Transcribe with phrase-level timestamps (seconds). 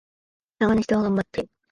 [0.57, 1.45] 中の人は頑張って